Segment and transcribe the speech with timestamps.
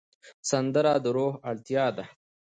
[0.49, 2.05] سندره د روح اړتیا ده